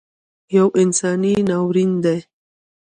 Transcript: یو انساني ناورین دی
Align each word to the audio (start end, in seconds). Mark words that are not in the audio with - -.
یو 0.55 0.67
انساني 0.81 1.33
ناورین 1.49 1.91
دی 2.03 2.17